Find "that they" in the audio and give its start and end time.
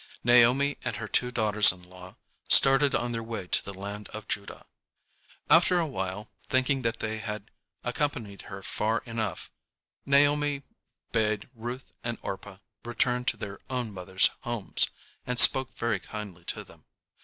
6.81-7.19